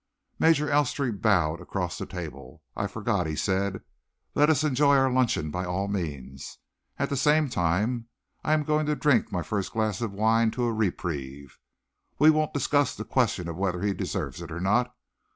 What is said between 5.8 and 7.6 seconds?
means. At the same